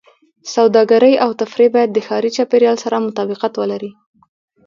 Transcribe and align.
سوداګرۍ 0.53 1.13
او 1.23 1.29
تفریح 1.41 1.69
باید 1.75 1.89
د 1.93 1.99
ښاري 2.07 2.29
چاپېریال 2.37 2.77
سره 2.83 3.03
مطابقت 3.07 3.53
ولري. 3.57 3.91